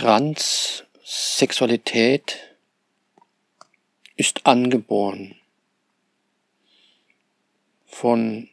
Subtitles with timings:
[0.00, 2.38] Transsexualität
[4.16, 5.34] ist angeboren
[7.84, 8.48] von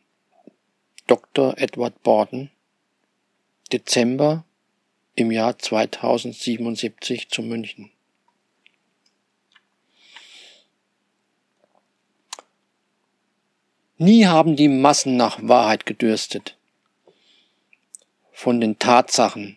[1.06, 1.58] Dr.
[1.58, 2.52] Edward Borden,
[3.72, 4.44] Dezember
[5.16, 7.92] im Jahr 2077 zu München.
[13.98, 16.58] Nie haben die Massen nach Wahrheit gedürstet.
[18.34, 19.57] Von den Tatsachen,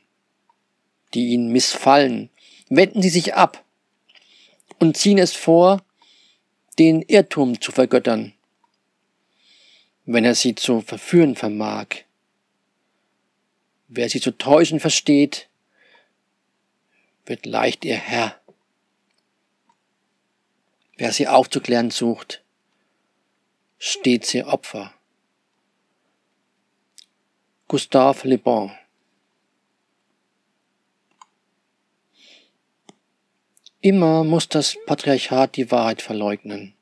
[1.14, 2.30] die ihnen missfallen,
[2.68, 3.64] wenden sie sich ab
[4.78, 5.84] und ziehen es vor,
[6.78, 8.32] den Irrtum zu vergöttern,
[10.06, 11.88] wenn er sie zu verführen vermag.
[13.88, 15.48] Wer sie zu täuschen versteht,
[17.26, 18.40] wird leicht ihr Herr.
[20.96, 22.42] Wer sie aufzuklären sucht,
[23.78, 24.94] stets ihr Opfer.
[27.68, 28.70] Gustave Le Bon
[33.82, 36.74] Immer muss das Patriarchat die Wahrheit verleugnen.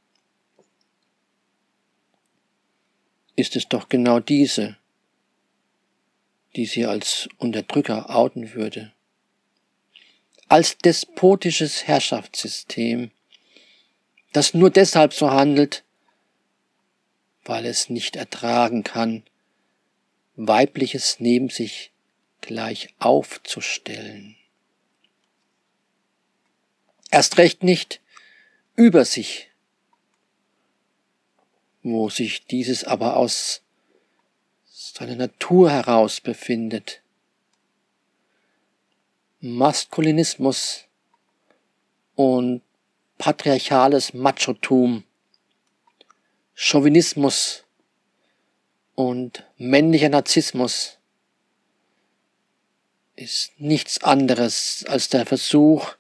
[3.36, 4.77] Ist es doch genau diese,
[6.56, 8.92] die sie als Unterdrücker outen würde.
[10.48, 13.12] Als despotisches Herrschaftssystem,
[14.33, 15.84] das nur deshalb so handelt,
[17.44, 19.22] weil es nicht ertragen kann,
[20.34, 21.92] weibliches neben sich
[22.40, 24.38] gleich aufzustellen.
[27.11, 28.01] Erst recht nicht
[28.75, 29.51] über sich,
[31.83, 33.62] wo sich dieses aber aus
[34.67, 37.03] seiner Natur heraus befindet.
[39.41, 40.84] Maskulinismus
[42.14, 42.62] und
[43.19, 45.05] patriarchales Machotum
[46.61, 47.62] Chauvinismus
[48.97, 50.98] und männlicher Narzissmus
[53.14, 55.95] ist nichts anderes als der Versuch,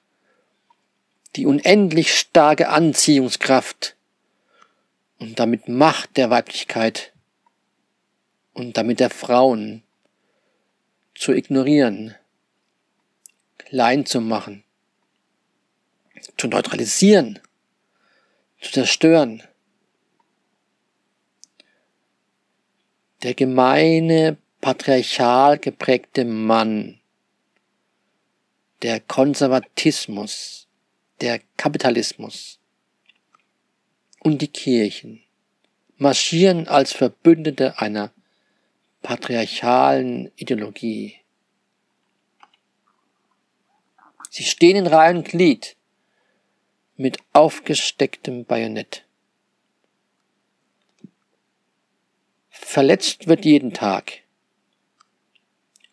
[1.36, 3.96] die unendlich starke Anziehungskraft
[5.18, 7.12] und damit Macht der Weiblichkeit
[8.52, 9.82] und damit der Frauen
[11.14, 12.14] zu ignorieren,
[13.58, 14.64] klein zu machen,
[16.36, 17.40] zu neutralisieren,
[18.60, 19.42] zu zerstören.
[23.22, 27.00] Der gemeine, patriarchal geprägte Mann,
[28.82, 30.67] der Konservatismus,
[31.20, 32.58] der Kapitalismus
[34.20, 35.22] und die Kirchen
[35.96, 38.12] marschieren als Verbündete einer
[39.02, 41.16] patriarchalen Ideologie.
[44.30, 45.76] Sie stehen in Reihe und Glied
[46.96, 49.04] mit aufgestecktem Bajonett.
[52.50, 54.20] Verletzt wird jeden Tag.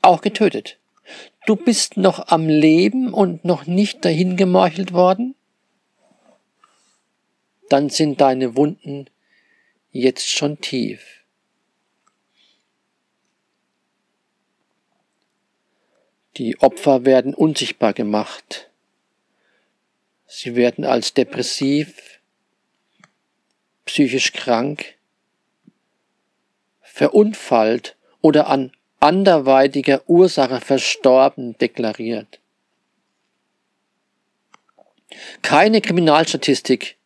[0.02, 0.78] Auch getötet.
[1.46, 5.36] Du bist noch am Leben und noch nicht dahin gemorchelt worden?
[7.70, 9.10] Dann sind deine Wunden
[9.92, 11.24] jetzt schon tief.
[16.38, 18.70] Die Opfer werden unsichtbar gemacht.
[20.28, 22.20] Sie werden als depressiv,
[23.86, 24.96] psychisch krank,
[26.82, 32.40] verunfallt oder an anderweitiger Ursache verstorben deklariert.
[35.42, 36.98] Keine Kriminalstatistik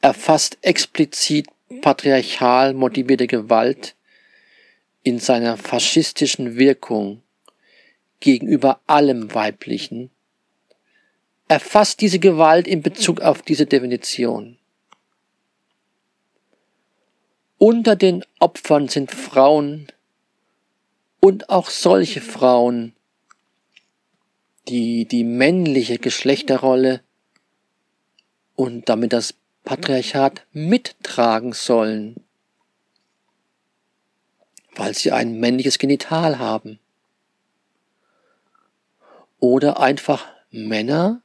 [0.00, 1.46] erfasst explizit
[1.82, 3.94] patriarchal motivierte Gewalt
[5.02, 7.22] in seiner faschistischen Wirkung
[8.20, 10.10] gegenüber allem Weiblichen,
[11.46, 14.58] erfasst diese Gewalt in Bezug auf diese Definition.
[17.58, 19.88] Unter den Opfern sind Frauen
[21.20, 22.94] und auch solche Frauen,
[24.68, 27.02] die die männliche Geschlechterrolle
[28.54, 29.34] und damit das
[29.64, 32.16] Patriarchat mittragen sollen,
[34.74, 36.78] weil sie ein männliches Genital haben.
[39.40, 41.22] Oder einfach Männer,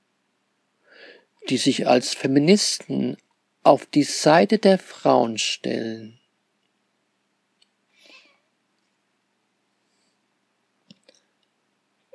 [1.49, 3.17] die sich als Feministen
[3.63, 6.19] auf die Seite der Frauen stellen.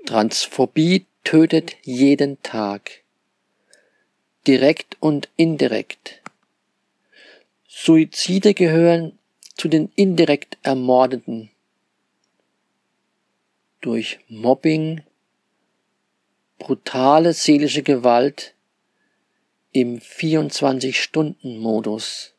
[0.09, 3.03] Transphobie tötet jeden Tag,
[4.47, 6.23] direkt und indirekt.
[7.69, 9.19] Suizide gehören
[9.55, 11.51] zu den indirekt Ermordeten
[13.83, 15.03] durch Mobbing,
[16.57, 18.55] brutale seelische Gewalt
[19.73, 22.33] im 24-Stunden-Modus.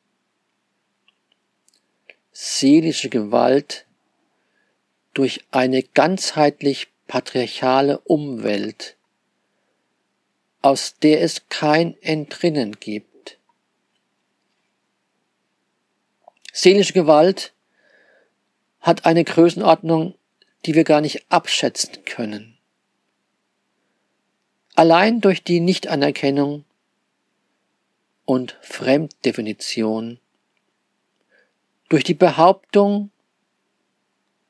[2.32, 3.86] Seelische Gewalt
[5.14, 8.96] durch eine ganzheitlich patriarchale Umwelt
[10.62, 13.40] aus der es kein Entrinnen gibt.
[16.54, 17.54] Seelische Gewalt
[18.80, 20.14] hat eine Größenordnung,
[20.66, 22.60] die wir gar nicht abschätzen können.
[24.76, 26.64] Allein durch die Nichtanerkennung
[28.26, 30.20] und Fremddefinition,
[31.90, 33.10] durch die Behauptung,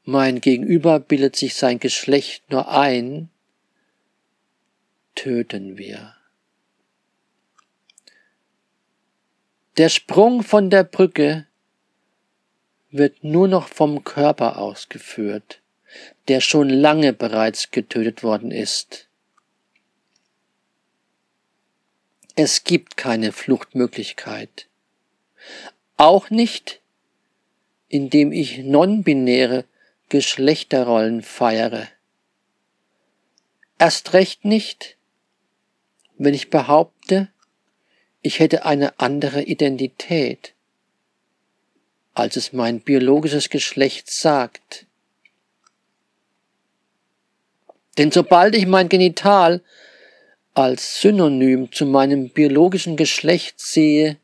[0.10, 3.30] mein Gegenüber bildet sich sein Geschlecht nur ein,
[5.14, 6.16] töten wir.
[9.78, 11.46] Der Sprung von der Brücke
[12.90, 15.62] wird nur noch vom Körper ausgeführt,
[16.28, 19.08] der schon lange bereits getötet worden ist.
[22.36, 24.68] Es gibt keine Fluchtmöglichkeit.
[25.98, 26.82] Auch nicht,
[27.90, 29.66] indem ich non-binäre
[30.10, 31.88] Geschlechterrollen feiere.
[33.78, 34.98] Erst recht nicht,
[36.18, 37.30] wenn ich behaupte,
[38.22, 40.54] ich hätte eine andere Identität
[42.20, 44.86] als es mein biologisches Geschlecht sagt.
[47.98, 49.62] Denn sobald ich mein Genital
[50.54, 54.18] als Synonym zu meinem biologischen Geschlecht sehe,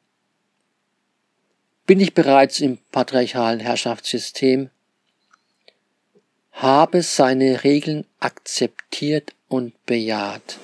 [1.85, 4.69] bin ich bereits im patriarchalen Herrschaftssystem,
[6.55, 10.57] habe seine Regeln akzeptiert und bejaht.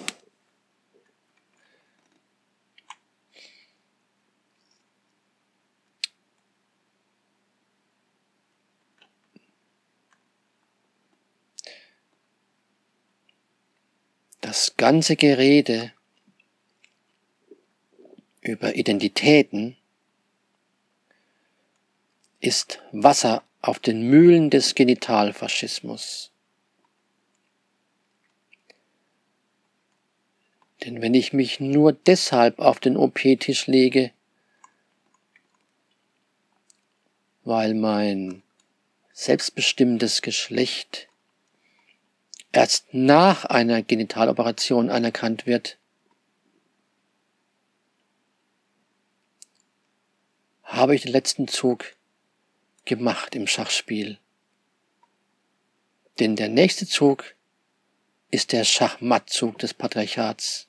[14.39, 15.91] Das ganze Gerede
[18.41, 19.77] über Identitäten
[22.39, 26.31] ist Wasser auf den Mühlen des Genitalfaschismus.
[30.83, 34.11] Denn wenn ich mich nur deshalb auf den OP-Tisch lege,
[37.43, 38.41] weil mein
[39.13, 41.07] selbstbestimmtes Geschlecht
[42.51, 45.77] erst nach einer Genitaloperation anerkannt wird,
[50.63, 51.95] habe ich den letzten Zug
[52.85, 54.17] gemacht im Schachspiel.
[56.19, 57.35] Denn der nächste Zug
[58.29, 60.67] ist der Schachmattzug des Patriarchats.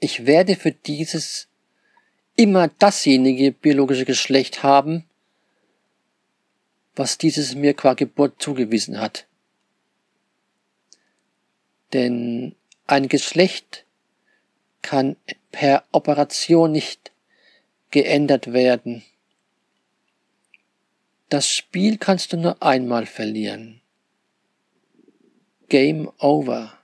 [0.00, 1.48] Ich werde für dieses
[2.36, 5.04] immer dasjenige biologische Geschlecht haben,
[6.94, 9.26] was dieses mir qua Geburt zugewiesen hat.
[11.92, 12.54] Denn
[12.86, 13.84] ein Geschlecht
[14.82, 15.16] kann
[15.50, 17.10] per Operation nicht
[17.90, 19.04] geändert werden.
[21.28, 23.80] Das Spiel kannst du nur einmal verlieren.
[25.68, 26.78] Game over.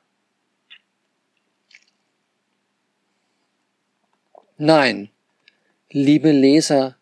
[4.58, 5.10] Nein,
[5.90, 6.96] liebe Leser,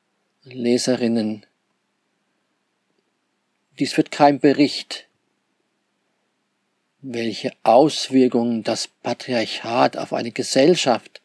[0.45, 1.45] Leserinnen,
[3.79, 5.09] dies wird kein Bericht,
[7.01, 11.21] welche Auswirkungen das Patriarchat auf eine Gesellschaft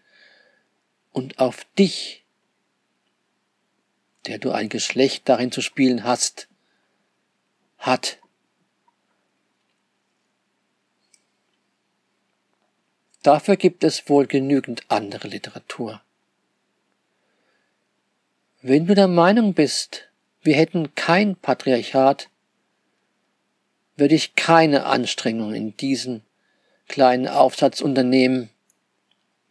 [1.11, 2.23] und auf dich,
[4.27, 6.47] der du ein Geschlecht darin zu spielen hast,
[7.77, 8.19] hat.
[13.23, 16.01] Dafür gibt es wohl genügend andere Literatur.
[18.61, 20.09] Wenn du der Meinung bist,
[20.41, 22.29] wir hätten kein Patriarchat,
[23.95, 26.23] würde ich keine Anstrengung in diesen
[26.87, 28.49] kleinen Aufsatz unternehmen,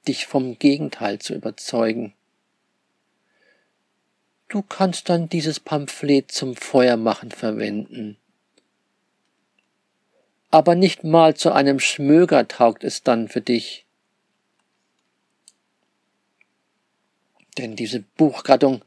[0.09, 2.15] dich vom Gegenteil zu überzeugen.
[4.49, 8.17] Du kannst dann dieses Pamphlet zum Feuermachen verwenden.
[10.51, 13.85] Aber nicht mal zu einem Schmöger taugt es dann für dich.
[17.59, 18.83] Denn diese Buchgattung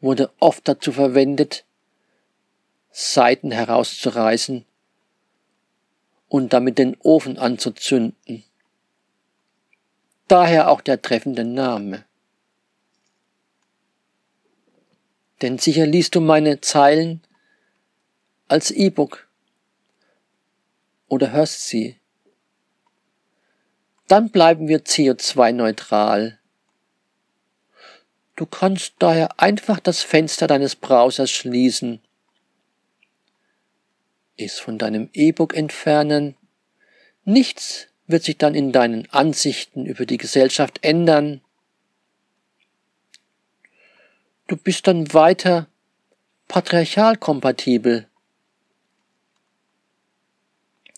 [0.00, 1.64] wurde oft dazu verwendet,
[2.90, 4.64] Seiten herauszureißen
[6.28, 8.44] und damit den Ofen anzuzünden.
[10.26, 12.07] Daher auch der treffende Name.
[15.42, 17.22] Denn sicher liest du meine Zeilen
[18.48, 19.28] als E-Book
[21.08, 21.96] oder hörst sie.
[24.08, 26.38] Dann bleiben wir CO2-neutral.
[28.36, 32.00] Du kannst daher einfach das Fenster deines Browsers schließen
[34.38, 36.36] es von deinem E-Book entfernen.
[37.24, 41.42] Nichts wird sich dann in deinen Ansichten über die Gesellschaft ändern.
[44.48, 45.68] Du bist dann weiter
[46.48, 48.08] patriarchal kompatibel.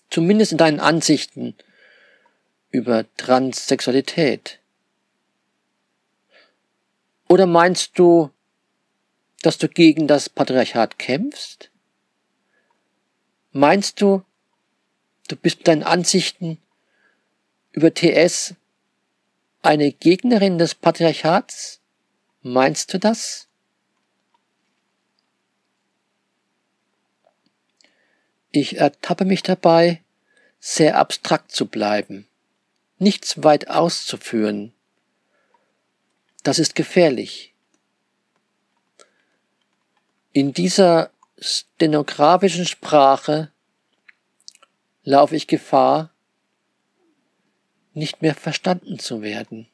[0.08, 1.56] Zumindest in deinen Ansichten
[2.70, 4.60] über Transsexualität?
[7.28, 8.30] Oder meinst du,
[9.42, 11.70] dass du gegen das Patriarchat kämpfst?
[13.50, 14.22] Meinst du,
[15.26, 16.58] du bist mit deinen Ansichten
[17.72, 18.54] über TS
[19.62, 21.79] eine Gegnerin des Patriarchats?
[22.42, 23.48] Meinst du das?
[28.50, 30.02] Ich ertappe mich dabei,
[30.58, 32.26] sehr abstrakt zu bleiben,
[32.98, 34.72] nichts weit auszuführen.
[36.42, 37.54] Das ist gefährlich.
[40.32, 43.52] In dieser stenografischen Sprache
[45.02, 46.12] laufe ich Gefahr,
[47.92, 49.69] nicht mehr verstanden zu werden.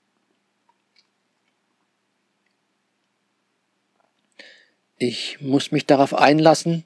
[4.99, 6.85] Ich muss mich darauf einlassen,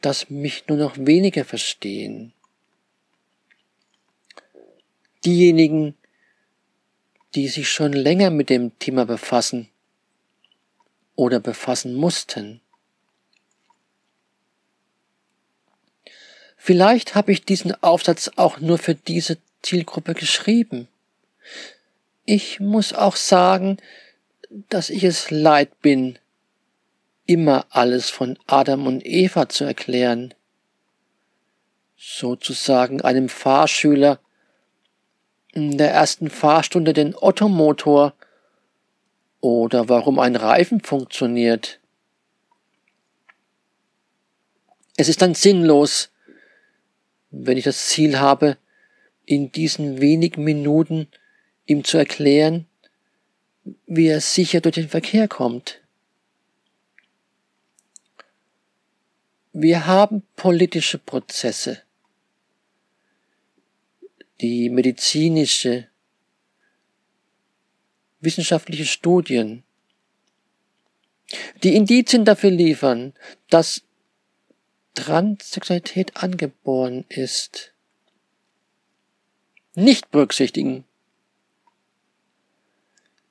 [0.00, 2.32] dass mich nur noch wenige verstehen.
[5.24, 5.96] Diejenigen,
[7.34, 9.68] die sich schon länger mit dem Thema befassen
[11.14, 12.60] oder befassen mussten.
[16.56, 20.88] Vielleicht habe ich diesen Aufsatz auch nur für diese Zielgruppe geschrieben.
[22.24, 23.78] Ich muss auch sagen,
[24.50, 26.18] dass ich es leid bin,
[27.26, 30.34] immer alles von Adam und Eva zu erklären.
[31.96, 34.20] Sozusagen einem Fahrschüler
[35.52, 38.14] in der ersten Fahrstunde den Ottomotor
[39.40, 41.80] oder warum ein Reifen funktioniert.
[44.96, 46.10] Es ist dann sinnlos,
[47.30, 48.56] wenn ich das Ziel habe,
[49.24, 51.08] in diesen wenigen Minuten
[51.66, 52.66] ihm zu erklären,
[53.86, 55.80] wie er sicher durch den Verkehr kommt.
[59.52, 61.82] Wir haben politische Prozesse,
[64.40, 65.88] die medizinische,
[68.20, 69.64] wissenschaftliche Studien,
[71.62, 73.14] die Indizien dafür liefern,
[73.48, 73.82] dass
[74.94, 77.72] Transsexualität angeboren ist,
[79.74, 80.85] nicht berücksichtigen.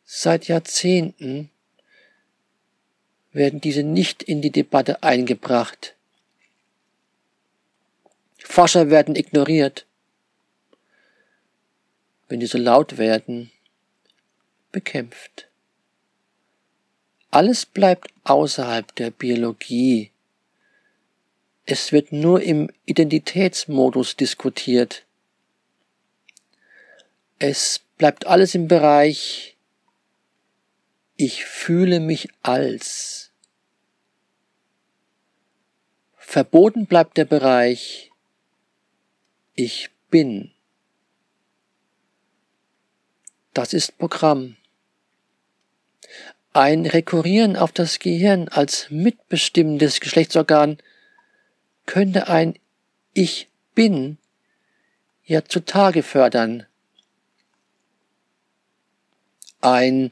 [0.05, 1.49] Seit Jahrzehnten
[3.31, 5.95] werden diese nicht in die Debatte eingebracht.
[8.37, 9.85] Forscher werden ignoriert.
[12.29, 13.51] Wenn diese laut werden,
[14.71, 15.47] bekämpft.
[17.31, 20.11] Alles bleibt außerhalb der Biologie
[21.65, 25.03] es wird nur im Identitätsmodus diskutiert.
[27.39, 29.54] Es bleibt alles im Bereich
[31.15, 33.31] ich fühle mich als.
[36.17, 38.11] Verboten bleibt der Bereich
[39.55, 40.51] ich bin.
[43.53, 44.57] Das ist Programm.
[46.51, 50.77] Ein Rekurrieren auf das Gehirn als mitbestimmendes Geschlechtsorgan
[51.85, 52.59] könnte ein
[53.13, 54.17] Ich bin
[55.23, 56.65] ja zutage fördern.
[59.61, 60.11] Ein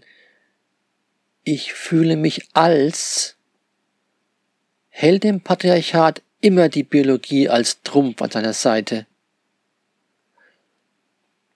[1.45, 3.35] Ich fühle mich als
[4.89, 9.07] hält dem Patriarchat immer die Biologie als Trumpf an seiner Seite.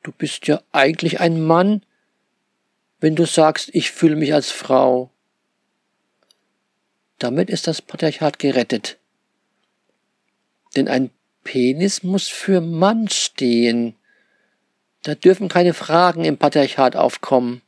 [0.03, 1.83] Du bist ja eigentlich ein Mann,
[2.99, 5.09] wenn du sagst, ich fühle mich als Frau.
[7.19, 8.97] Damit ist das Patriarchat gerettet.
[10.75, 11.11] Denn ein
[11.43, 13.95] Penis muss für Mann stehen.
[15.03, 17.61] Da dürfen keine Fragen im Patriarchat aufkommen.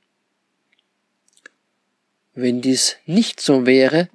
[2.41, 4.07] Wenn dies nicht so wäre,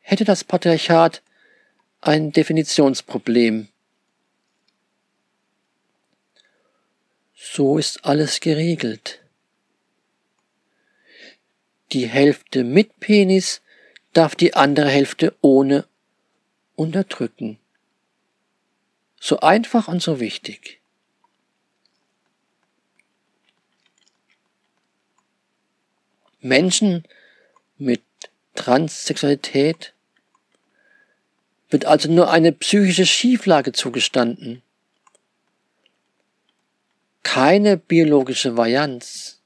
[0.00, 1.22] hätte das Patriarchat
[2.00, 3.68] ein Definitionsproblem.
[7.34, 9.20] So ist alles geregelt.
[11.92, 13.60] Die Hälfte mit Penis
[14.14, 15.84] darf die andere Hälfte ohne
[16.74, 17.58] unterdrücken.
[19.20, 20.79] So einfach und so wichtig.
[26.40, 27.04] Menschen
[27.78, 28.02] mit
[28.54, 29.94] Transsexualität
[31.70, 34.62] wird also nur eine psychische Schieflage zugestanden.
[37.22, 39.40] Keine biologische Varianz.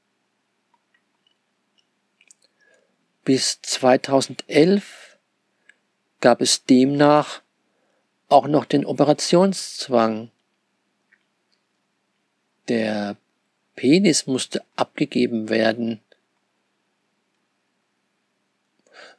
[3.23, 5.17] Bis 2011
[6.21, 7.41] gab es demnach
[8.27, 10.31] auch noch den Operationszwang.
[12.67, 13.17] Der
[13.75, 16.01] Penis musste abgegeben werden.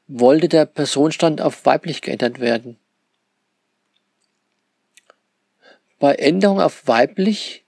[0.08, 2.78] Wollte der Personenstand auf weiblich geändert werden.
[5.98, 7.64] Bei Änderung auf weiblich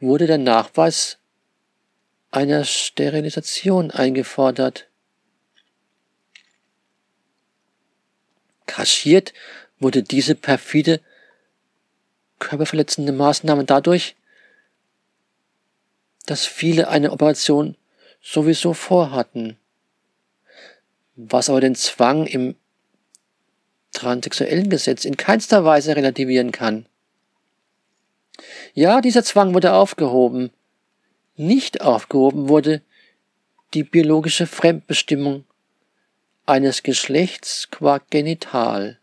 [0.00, 1.18] wurde der Nachweis
[2.30, 4.88] einer Sterilisation eingefordert.
[8.66, 9.32] Kaschiert
[9.78, 11.00] wurde diese perfide
[12.40, 14.16] körperverletzende Maßnahme dadurch,
[16.26, 17.76] dass viele eine Operation
[18.20, 19.58] sowieso vorhatten,
[21.16, 22.56] was aber den Zwang im
[23.92, 26.86] transsexuellen Gesetz in keinster Weise relativieren kann.
[28.74, 30.50] Ja, dieser Zwang wurde aufgehoben.
[31.36, 32.82] Nicht aufgehoben wurde
[33.72, 35.44] die biologische Fremdbestimmung
[36.46, 38.98] eines Geschlechts qua genital.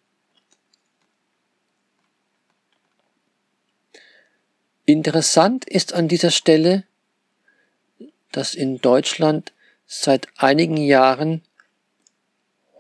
[4.86, 6.84] Interessant ist an dieser Stelle,
[8.32, 9.54] dass in Deutschland
[9.86, 11.42] seit einigen Jahren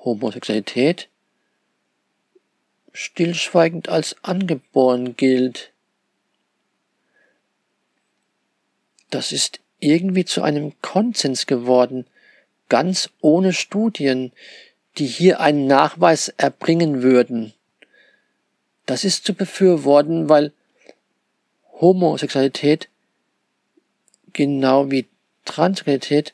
[0.03, 1.08] Homosexualität
[2.93, 5.72] stillschweigend als angeboren gilt.
[9.10, 12.05] Das ist irgendwie zu einem Konsens geworden,
[12.70, 14.31] ganz ohne Studien,
[14.98, 17.53] die hier einen Nachweis erbringen würden.
[18.86, 20.51] Das ist zu befürworten, weil
[21.79, 22.89] Homosexualität
[24.34, 25.08] genau wie
[25.46, 26.34] Transsexualität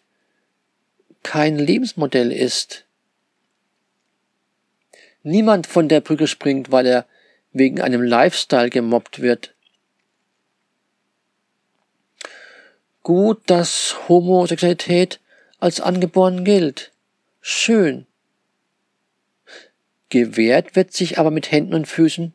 [1.24, 2.87] kein Lebensmodell ist.
[5.28, 7.06] Niemand von der Brücke springt, weil er
[7.52, 9.54] wegen einem Lifestyle gemobbt wird.
[13.04, 15.20] Gut, dass Homosexualität
[15.60, 16.94] als angeboren gilt.
[17.42, 18.06] Schön.
[20.08, 22.32] Gewährt wird sich aber mit Händen und Füßen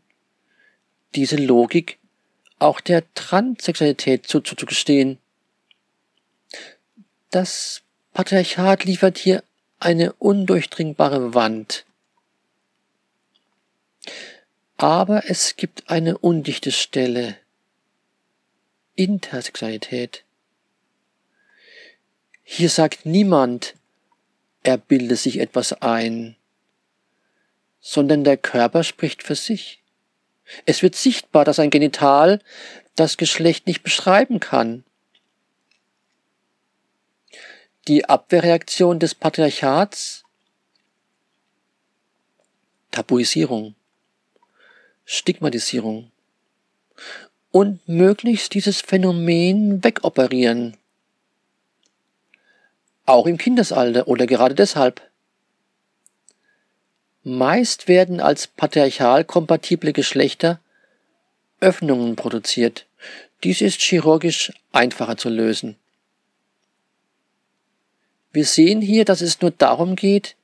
[1.14, 1.98] diese Logik
[2.58, 5.16] auch der Transsexualität zuzugestehen.
[7.30, 7.80] Das
[8.12, 9.42] Patriarchat liefert hier
[9.80, 11.86] eine undurchdringbare Wand.
[14.76, 17.36] Aber es gibt eine undichte Stelle.
[18.94, 20.24] Intersexualität.
[22.42, 23.74] Hier sagt niemand,
[24.62, 26.36] er bilde sich etwas ein,
[27.80, 29.82] sondern der Körper spricht für sich.
[30.66, 32.40] Es wird sichtbar, dass ein Genital
[32.94, 34.84] das Geschlecht nicht beschreiben kann.
[37.88, 40.24] Die Abwehrreaktion des Patriarchats
[42.90, 43.74] Tabuisierung.
[45.04, 46.10] Stigmatisierung
[47.50, 50.76] und möglichst dieses Phänomen wegoperieren.
[53.04, 55.02] Auch im Kindesalter oder gerade deshalb.
[57.24, 60.60] Meist werden als patriarchal kompatible Geschlechter
[61.60, 62.86] Öffnungen produziert.
[63.44, 65.76] Dies ist chirurgisch einfacher zu lösen.
[68.32, 70.36] Wir sehen hier, dass es nur darum geht,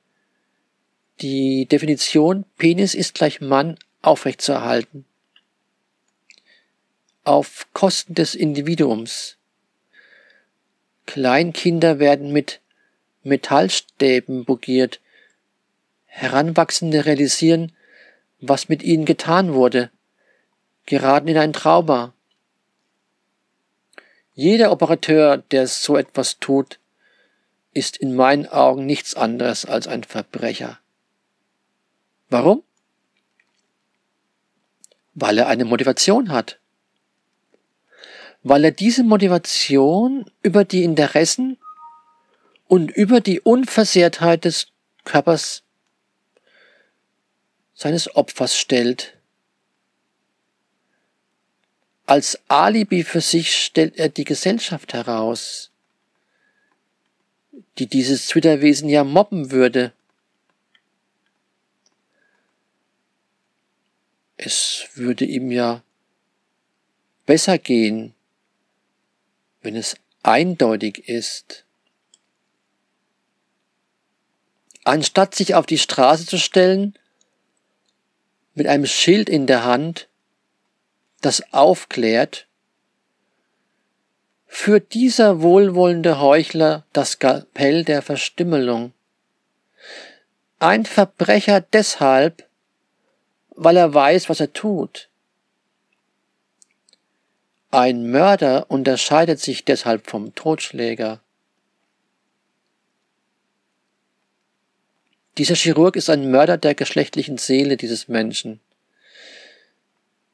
[1.21, 5.05] die Definition Penis ist gleich Mann aufrechtzuerhalten.
[7.23, 9.37] Auf Kosten des Individuums.
[11.05, 12.61] Kleinkinder werden mit
[13.23, 14.99] Metallstäben bugiert.
[16.05, 17.71] Heranwachsende realisieren,
[18.41, 19.91] was mit ihnen getan wurde,
[20.85, 22.13] geraten in ein Trauma.
[24.33, 26.79] Jeder Operateur, der so etwas tut,
[27.73, 30.79] ist in meinen Augen nichts anderes als ein Verbrecher.
[32.29, 32.63] Warum?
[35.21, 36.59] Weil er eine Motivation hat.
[38.41, 41.57] Weil er diese Motivation über die Interessen
[42.67, 44.67] und über die Unversehrtheit des
[45.03, 45.63] Körpers
[47.73, 49.17] seines Opfers stellt.
[52.05, 55.71] Als Alibi für sich stellt er die Gesellschaft heraus,
[57.77, 59.91] die dieses Twitter-Wesen ja mobben würde.
[64.41, 65.83] Es würde ihm ja
[67.25, 68.13] besser gehen,
[69.61, 71.65] wenn es eindeutig ist.
[74.85, 76.97] Anstatt sich auf die Straße zu stellen,
[78.53, 80.07] mit einem Schild in der Hand,
[81.19, 82.47] das aufklärt,
[84.47, 88.93] führt dieser wohlwollende Heuchler das Kapell der Verstümmelung.
[90.59, 92.48] Ein Verbrecher deshalb,
[93.61, 95.09] weil er weiß, was er tut.
[97.71, 101.19] Ein Mörder unterscheidet sich deshalb vom Totschläger.
[105.37, 108.61] Dieser Chirurg ist ein Mörder der geschlechtlichen Seele dieses Menschen.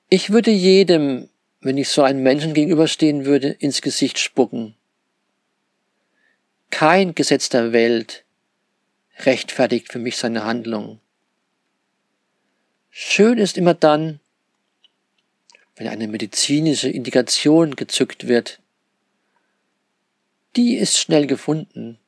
[0.09, 1.27] Ich würde jedem,
[1.61, 4.75] wenn ich so einem Menschen gegenüberstehen würde, ins Gesicht spucken.
[6.69, 8.23] Kein Gesetz der Welt
[9.17, 10.99] rechtfertigt für mich seine Handlung.
[12.97, 14.21] Schön ist immer dann,
[15.75, 18.61] wenn eine medizinische Indikation gezückt wird,
[20.55, 21.99] die ist schnell gefunden.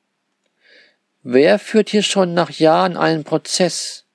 [1.23, 4.06] Wer führt hier schon nach Jahren einen Prozess,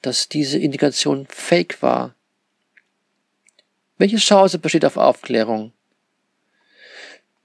[0.00, 2.14] dass diese Indikation fake war?
[3.98, 5.74] Welche Chance besteht auf Aufklärung?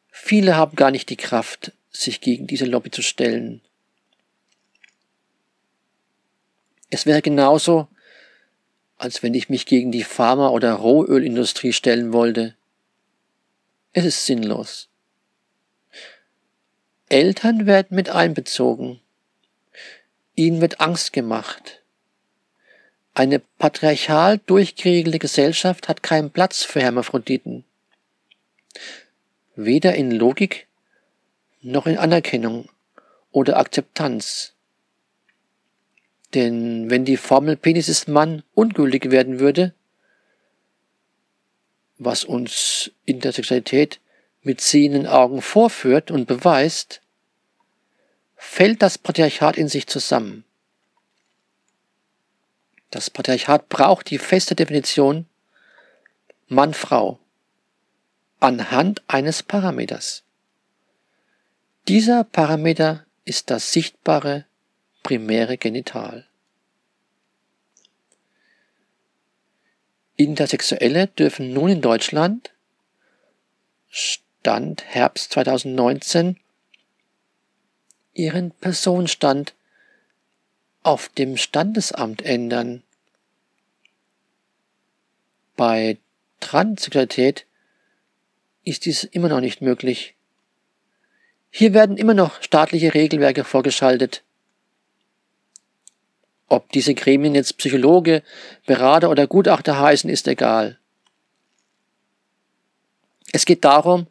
[0.10, 3.60] Viele haben gar nicht die Kraft, sich gegen diese Lobby zu stellen.
[6.90, 7.90] Es wäre genauso,
[8.98, 12.56] als wenn ich mich gegen die Pharma- oder Rohölindustrie stellen wollte.
[13.92, 14.90] Es ist sinnlos.
[17.10, 19.00] Eltern werden mit einbezogen.
[20.36, 21.84] Ihnen wird Angst gemacht.
[23.14, 27.64] Eine patriarchal durchgeregelte Gesellschaft hat keinen Platz für Hermaphroditen.
[29.56, 30.68] Weder in Logik
[31.62, 32.70] noch in Anerkennung
[33.32, 34.53] oder Akzeptanz.
[36.34, 39.74] Denn wenn die Formel Penis ist Mann ungültig werden würde,
[41.98, 44.00] was uns Intersexualität
[44.42, 47.02] mit sehenden Augen vorführt und beweist,
[48.36, 50.44] fällt das Patriarchat in sich zusammen.
[52.90, 55.28] Das Patriarchat braucht die feste Definition
[56.48, 57.20] Mann-Frau
[58.40, 60.24] anhand eines Parameters.
[61.88, 64.46] Dieser Parameter ist das sichtbare
[65.04, 66.26] primäre Genital.
[70.16, 72.52] Intersexuelle dürfen nun in Deutschland
[73.90, 76.38] Stand Herbst 2019
[78.14, 79.54] ihren Personenstand
[80.84, 82.84] auf dem Standesamt ändern.
[85.56, 85.98] Bei
[86.40, 87.46] Transsexualität
[88.64, 90.16] ist dies immer noch nicht möglich.
[91.50, 94.24] Hier werden immer noch staatliche Regelwerke vorgeschaltet.
[96.54, 98.22] Ob diese Gremien jetzt Psychologe,
[98.68, 100.78] Berater oder Gutachter heißen, ist egal.
[103.32, 104.06] Es geht darum,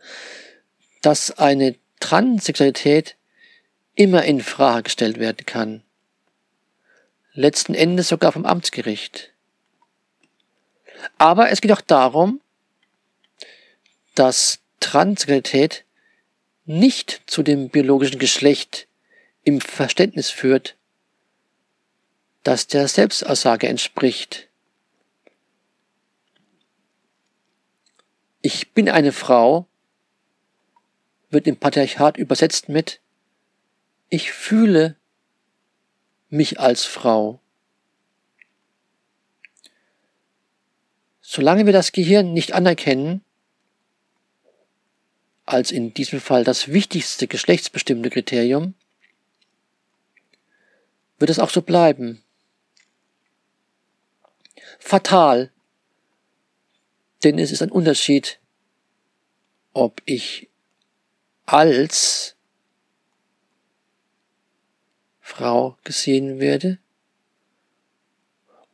[1.03, 3.15] dass eine Transsexualität
[3.95, 5.85] immer in Frage gestellt werden kann.
[7.33, 9.31] Letzten Endes sogar vom Amtsgericht.
[11.19, 12.41] Aber es geht auch darum,
[14.17, 15.85] dass Transsexualität
[16.65, 18.89] nicht zu dem biologischen Geschlecht
[19.45, 20.75] im Verständnis führt,
[22.43, 24.49] das der Selbstaussage entspricht.
[28.41, 29.67] Ich bin eine Frau
[31.31, 33.01] wird im Patriarchat übersetzt mit
[34.13, 34.95] ich fühle
[36.29, 37.41] mich als Frau.
[41.23, 43.25] Solange wir das Gehirn nicht anerkennen,
[45.47, 48.75] als in diesem Fall das wichtigste geschlechtsbestimmte Kriterium,
[51.19, 52.23] wird es auch so bleiben.
[54.85, 55.51] Fatal,
[57.25, 58.41] denn es ist ein Unterschied,
[59.73, 60.51] ob ich
[61.47, 62.35] als
[65.21, 66.79] Frau gesehen werde?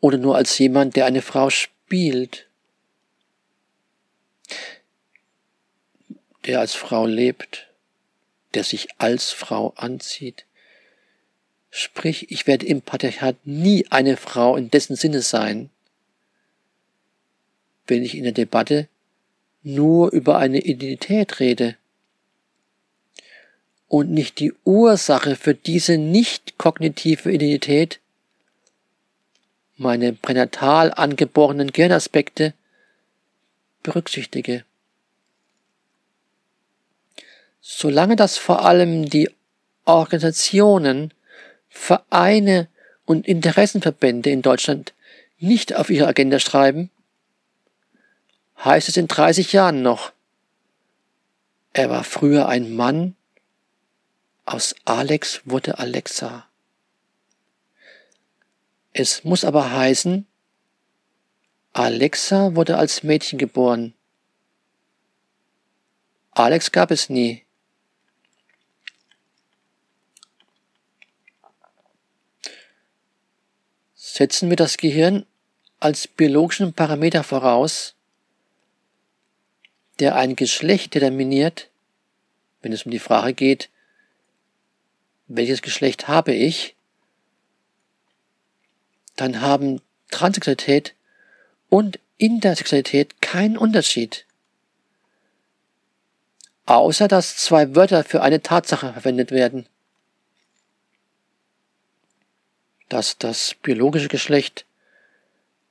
[0.01, 2.49] Oder nur als jemand, der eine Frau spielt?
[6.47, 7.69] Der als Frau lebt,
[8.55, 10.47] der sich als Frau anzieht.
[11.71, 15.71] Sprich, ich werde im Patriarchat nie eine Frau in dessen Sinne sein,
[17.89, 18.89] wenn ich in der Debatte
[19.63, 21.77] nur über eine Identität rede
[23.89, 28.01] und nicht die Ursache für diese nicht kognitive Identität,
[29.77, 32.55] meine pränatal angeborenen Gehirnaspekte,
[33.83, 34.65] berücksichtige.
[37.61, 39.31] Solange das vor allem die
[39.85, 41.15] Organisationen,
[41.69, 42.69] Vereine
[43.07, 44.93] und Interessenverbände in Deutschland
[45.39, 46.91] nicht auf ihre Agenda schreiben,
[48.65, 50.13] heißt es in 30 Jahren noch,
[51.73, 53.15] er war früher ein Mann,
[54.45, 56.49] aus Alex wurde Alexa.
[58.93, 60.27] Es muss aber heißen,
[61.73, 63.95] Alexa wurde als Mädchen geboren.
[66.33, 67.45] Alex gab es nie.
[73.95, 75.27] Setzen wir das Gehirn
[75.79, 77.95] als biologischen Parameter voraus,
[79.99, 81.69] der ein Geschlecht determiniert,
[82.63, 83.69] wenn es um die Frage geht,
[85.27, 86.75] welches Geschlecht habe ich,
[89.17, 89.81] dann haben
[90.11, 90.95] Transsexualität
[91.69, 94.25] und Intersexualität keinen Unterschied.
[96.67, 99.67] Außer dass zwei Wörter für eine Tatsache verwendet werden.
[102.89, 104.65] Dass das biologische Geschlecht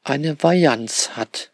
[0.04, 1.52] eine Varianz hat.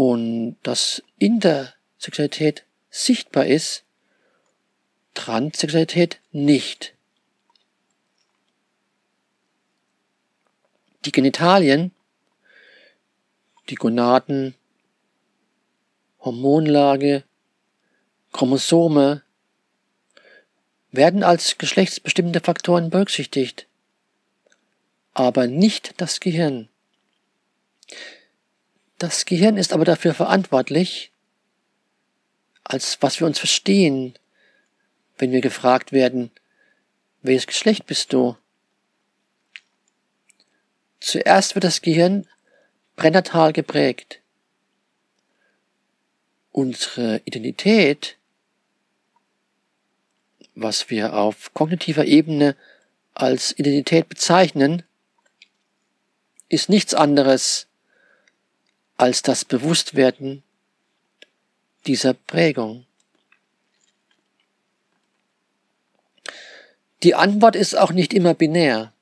[0.00, 3.84] Und dass Intersexualität sichtbar ist,
[5.12, 6.94] Transsexualität nicht.
[11.04, 11.90] Die Genitalien,
[13.68, 14.54] die Gonaden,
[16.20, 17.24] Hormonlage,
[18.32, 19.22] Chromosome
[20.92, 23.66] werden als geschlechtsbestimmende Faktoren berücksichtigt,
[25.12, 26.70] aber nicht das Gehirn.
[29.00, 31.10] Das Gehirn ist aber dafür verantwortlich,
[32.64, 34.12] als was wir uns verstehen,
[35.16, 36.30] wenn wir gefragt werden,
[37.22, 38.36] welches Geschlecht bist du?
[41.00, 42.26] Zuerst wird das Gehirn
[42.96, 44.20] pränatal geprägt.
[46.52, 48.18] Unsere Identität,
[50.54, 52.54] was wir auf kognitiver Ebene
[53.14, 54.82] als Identität bezeichnen,
[56.50, 57.69] ist nichts anderes
[59.00, 60.42] als das Bewusstwerden
[61.86, 62.84] dieser Prägung.
[67.02, 68.92] Die Antwort ist auch nicht immer binär.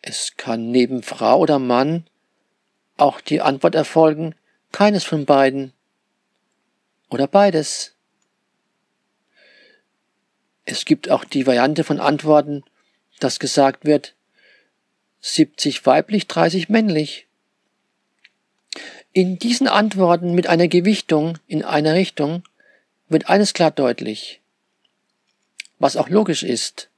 [0.00, 2.06] Es kann neben Frau oder Mann
[2.96, 4.34] auch die Antwort erfolgen,
[4.72, 5.74] keines von beiden
[7.10, 7.94] oder beides.
[10.64, 12.64] Es gibt auch die Variante von Antworten,
[13.18, 14.14] dass gesagt wird,
[15.20, 17.26] 70 weiblich, 30 männlich.
[19.12, 22.44] In diesen Antworten mit einer Gewichtung in einer Richtung
[23.08, 24.40] wird eines klar deutlich,
[25.80, 26.88] was auch logisch ist.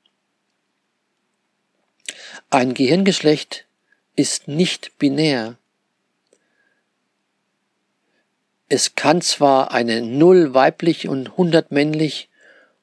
[2.51, 3.64] Ein Gehirngeschlecht
[4.14, 5.57] ist nicht binär.
[8.68, 12.29] Es kann zwar eine Null weiblich und 100 männlich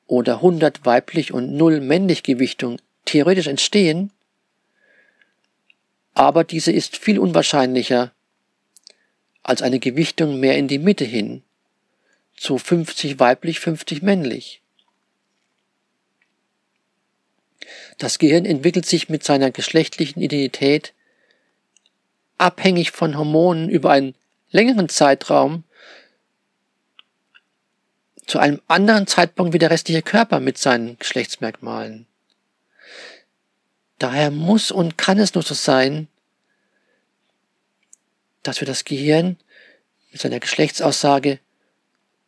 [0.07, 4.11] oder 100 weiblich und 0 männlich Gewichtung theoretisch entstehen,
[6.15, 8.11] aber diese ist viel unwahrscheinlicher
[9.49, 11.41] als eine Gewichtung mehr in die Mitte hin,
[12.37, 14.61] zu 50 weiblich, 50 männlich.
[17.97, 20.93] Das Gehirn entwickelt sich mit seiner geschlechtlichen Identität
[22.37, 24.13] abhängig von Hormonen über einen
[24.51, 25.63] längeren Zeitraum
[28.27, 32.05] zu einem anderen Zeitpunkt wie der restliche Körper mit seinen Geschlechtsmerkmalen.
[33.97, 36.07] Daher muss und kann es nur so sein,
[38.43, 39.37] dass wir das Gehirn
[40.11, 41.39] mit seiner Geschlechtsaussage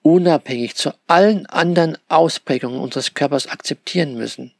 [0.02, 4.54] unabhängig zu allen anderen Ausprägungen unseres Körpers akzeptieren müssen.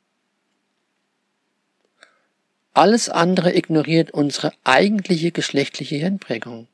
[2.74, 6.68] Alles andere ignoriert unsere eigentliche geschlechtliche Hirnprägung.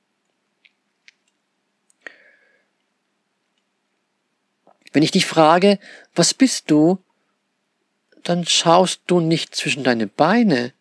[4.93, 5.79] Wenn ich dich frage,
[6.15, 6.99] was bist du,
[8.23, 10.73] dann schaust du nicht zwischen deine Beine,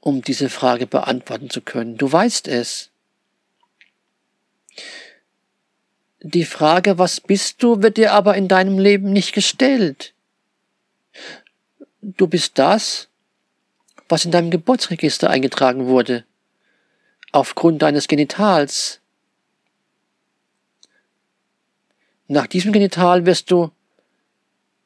[0.00, 1.96] um diese Frage beantworten zu können.
[1.96, 2.90] Du weißt es.
[6.26, 10.14] Die Frage, was bist du, wird dir aber in deinem Leben nicht gestellt.
[12.00, 13.08] Du bist das,
[14.08, 16.24] was in deinem Geburtsregister eingetragen wurde,
[17.30, 19.00] aufgrund deines Genitals.
[22.26, 23.70] Nach diesem Genital wirst du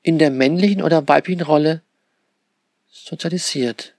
[0.03, 1.83] in der männlichen oder weiblichen Rolle
[2.91, 3.95] sozialisiert.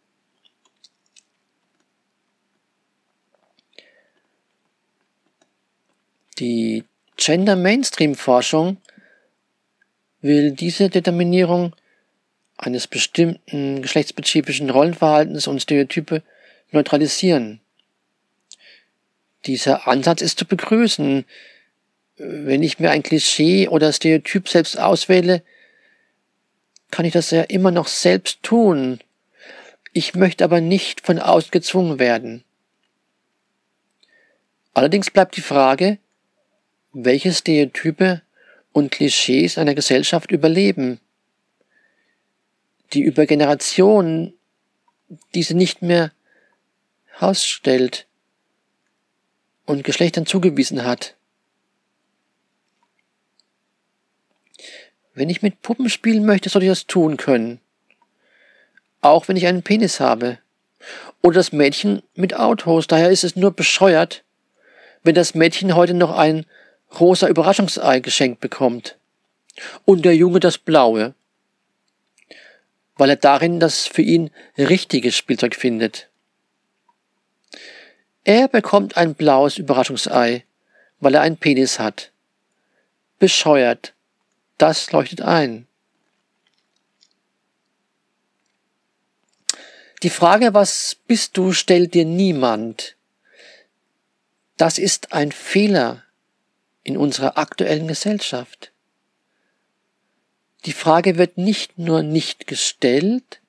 [6.38, 6.84] Die
[7.20, 8.78] Gender Mainstream Forschung
[10.22, 11.76] will diese Determinierung
[12.56, 16.24] eines bestimmten geschlechtsspezifischen Rollenverhaltens und Stereotype
[16.72, 17.60] neutralisieren.
[19.46, 21.26] Dieser Ansatz ist zu begrüßen.
[22.16, 25.44] Wenn ich mir ein Klischee oder Stereotyp selbst auswähle,
[26.90, 29.02] kann ich das ja immer noch selbst tun.
[29.92, 32.46] Ich möchte aber nicht von außen gezwungen werden.
[34.74, 35.98] Allerdings bleibt die Frage,
[36.94, 38.22] welche Stereotype
[38.72, 41.00] und Klischees einer Gesellschaft überleben
[42.94, 44.34] die über Generationen
[45.34, 46.12] diese nicht mehr
[47.20, 48.08] ausstellt
[49.66, 51.16] und Geschlechtern zugewiesen hat.
[55.14, 57.60] Wenn ich mit Puppen spielen möchte, soll ich das tun können.
[59.02, 60.40] Auch wenn ich einen Penis habe.
[61.22, 62.88] Oder das Mädchen mit Autos.
[62.88, 64.24] Daher ist es nur bescheuert,
[65.04, 66.46] wenn das Mädchen heute noch ein
[66.98, 68.98] rosa Überraschungsei geschenkt bekommt.
[69.86, 71.14] Und der Junge das blaue
[73.00, 76.10] weil er darin das für ihn richtige Spielzeug findet.
[78.26, 80.44] Er bekommt ein blaues Überraschungsei,
[81.00, 82.12] weil er einen Penis hat.
[83.18, 83.94] Bescheuert.
[84.58, 85.66] Das leuchtet ein.
[90.04, 92.98] Die Frage, was bist du, stellt dir niemand.
[94.58, 96.04] Das ist ein Fehler
[96.90, 98.72] in unserer aktuellen Gesellschaft.
[100.66, 103.40] Die Frage wird nicht nur nicht gestellt,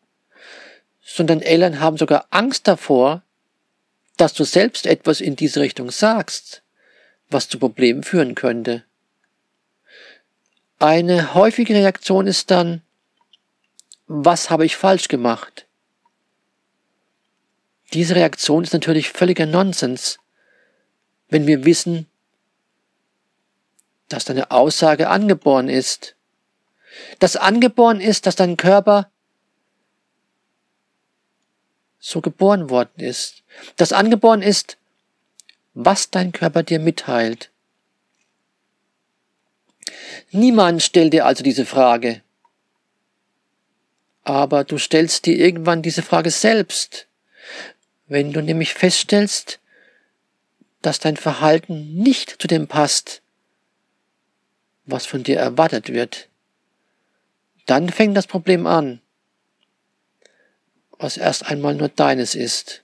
[1.02, 3.22] sondern Eltern haben sogar Angst davor,
[4.18, 6.62] dass du selbst etwas in diese Richtung sagst,
[7.30, 8.84] was zu Problemen führen könnte.
[10.78, 12.82] Eine häufige Reaktion ist dann,
[14.06, 15.66] was habe ich falsch gemacht?
[17.94, 20.18] Diese Reaktion ist natürlich völliger Nonsens,
[21.30, 22.09] wenn wir wissen,
[24.12, 26.14] dass deine Aussage angeboren ist.
[27.18, 29.10] Dass angeboren ist, dass dein Körper
[31.98, 33.42] so geboren worden ist.
[33.76, 34.76] Dass angeboren ist,
[35.74, 37.50] was dein Körper dir mitteilt.
[40.30, 42.22] Niemand stellt dir also diese Frage.
[44.24, 47.06] Aber du stellst dir irgendwann diese Frage selbst.
[48.06, 49.60] Wenn du nämlich feststellst,
[50.82, 53.22] dass dein Verhalten nicht zu dem passt,
[54.90, 56.28] was von dir erwartet wird,
[57.66, 59.00] dann fängt das Problem an,
[60.98, 62.82] was erst einmal nur deines ist.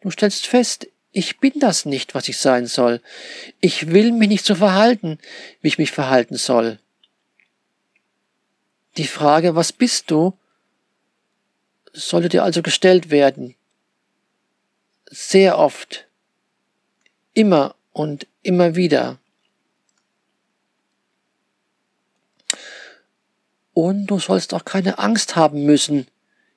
[0.00, 3.00] Du stellst fest, ich bin das nicht, was ich sein soll.
[3.60, 5.18] Ich will mich nicht so verhalten,
[5.60, 6.78] wie ich mich verhalten soll.
[8.96, 10.36] Die Frage, was bist du,
[11.92, 13.54] sollte dir also gestellt werden.
[15.06, 16.06] Sehr oft.
[17.32, 19.18] Immer und immer wieder.
[23.80, 26.08] Und du sollst auch keine Angst haben müssen,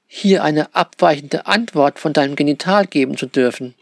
[0.08, 3.76] hier eine abweichende Antwort von deinem Genital geben zu dürfen.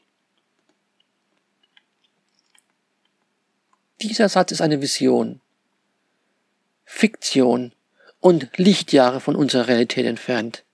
[4.01, 5.39] Dieser Satz ist eine Vision,
[6.83, 7.71] Fiktion
[8.19, 10.65] und Lichtjahre von unserer Realität entfernt,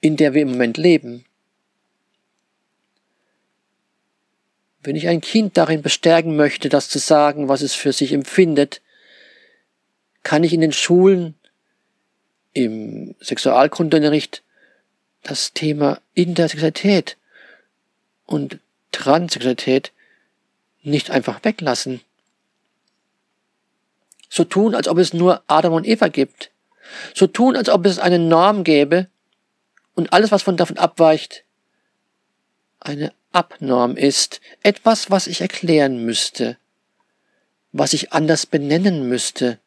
[0.00, 1.26] in der wir im Moment leben.
[4.82, 8.80] Wenn ich ein Kind darin bestärken möchte, das zu sagen, was es für sich empfindet,
[10.28, 11.36] kann ich in den Schulen
[12.52, 14.42] im Sexualkundeunterricht
[15.22, 17.16] das Thema Intersexualität
[18.26, 18.58] und
[18.92, 19.90] Transsexualität
[20.82, 22.02] nicht einfach weglassen.
[24.28, 26.50] So tun, als ob es nur Adam und Eva gibt.
[27.14, 29.06] So tun, als ob es eine Norm gäbe
[29.94, 31.42] und alles, was von davon abweicht,
[32.80, 34.42] eine Abnorm ist.
[34.62, 36.58] Etwas, was ich erklären müsste,
[37.72, 39.58] was ich anders benennen müsste,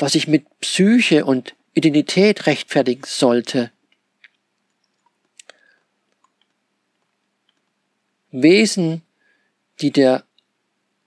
[0.00, 3.70] was ich mit Psyche und Identität rechtfertigen sollte.
[8.30, 9.02] Wesen,
[9.80, 10.24] die der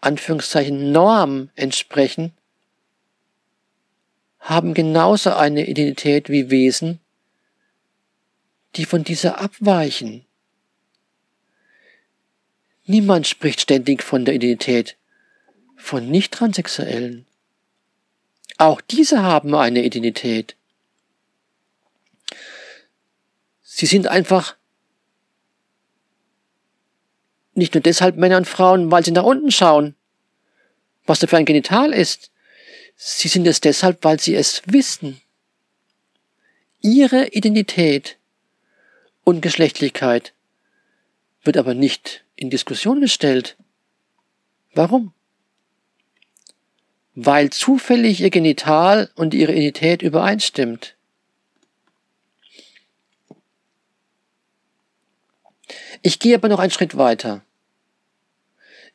[0.02, 2.34] Anführungszeichen Norm entsprechen,
[4.40, 7.00] haben genauso eine Identität wie Wesen,
[8.76, 10.26] die von dieser abweichen.
[12.86, 14.98] Niemand spricht ständig von der Identität
[15.78, 17.26] von Nicht-Transsexuellen.
[18.58, 20.56] Auch diese haben eine Identität.
[23.62, 24.56] Sie sind einfach
[27.56, 29.96] nicht nur deshalb Männer und Frauen, weil sie nach unten schauen,
[31.06, 32.32] was da für ein Genital ist.
[32.96, 35.22] Sie sind es deshalb, weil sie es wissen.
[36.82, 38.18] Ihre Identität
[39.24, 40.34] und Geschlechtlichkeit
[41.44, 43.58] wird aber nicht in Diskussion gestellt.
[44.74, 45.14] Warum?
[47.16, 50.96] Weil zufällig ihr Genital und ihre Identität übereinstimmt.
[56.02, 57.42] Ich gehe aber noch einen Schritt weiter.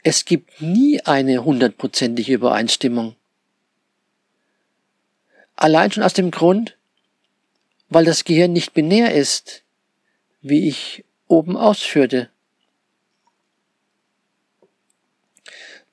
[0.02, 3.16] Es gibt nie eine hundertprozentige Übereinstimmung.
[5.57, 6.76] Allein schon aus dem Grund,
[7.88, 9.62] weil das Gehirn nicht binär ist,
[10.40, 12.31] wie ich oben ausführte.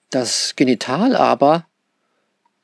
[0.09, 1.65] Das Genital aber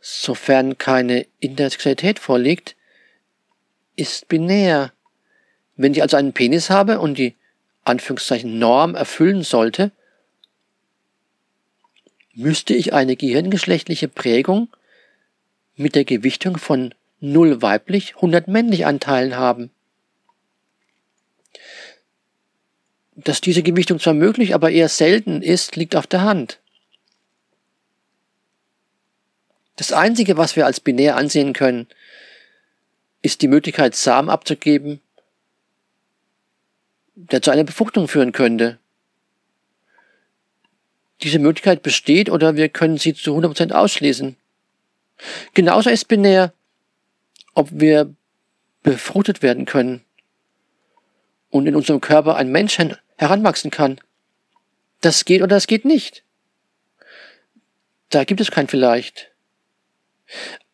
[0.01, 2.75] sofern keine Intersexualität vorliegt,
[3.95, 4.91] ist binär.
[5.77, 7.35] Wenn ich also einen Penis habe und die
[7.83, 9.91] Anführungszeichen Norm erfüllen sollte,
[12.33, 14.69] müsste ich eine gehirngeschlechtliche Prägung
[15.75, 19.69] mit der Gewichtung von 0 weiblich, 100 männlich Anteilen haben.
[23.15, 26.59] Dass diese Gewichtung zwar möglich, aber eher selten ist, liegt auf der Hand.
[29.81, 31.87] Das Einzige, was wir als binär ansehen können,
[33.23, 35.01] ist die Möglichkeit, Samen abzugeben,
[37.15, 38.77] der zu einer Befruchtung führen könnte.
[41.23, 44.35] Diese Möglichkeit besteht oder wir können sie zu 100% ausschließen.
[45.55, 46.53] Genauso ist binär,
[47.55, 48.13] ob wir
[48.83, 50.05] befruchtet werden können
[51.49, 52.77] und in unserem Körper ein Mensch
[53.17, 53.99] heranwachsen kann.
[55.01, 56.23] Das geht oder das geht nicht.
[58.11, 59.30] Da gibt es kein vielleicht.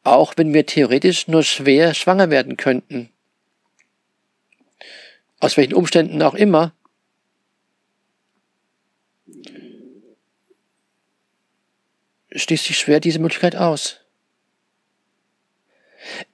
[0.03, 3.09] Auch wenn wir theoretisch nur schwer schwanger werden könnten.
[5.39, 6.73] Aus welchen Umständen auch immer.
[12.31, 14.01] Schließt sich schwer diese Möglichkeit aus.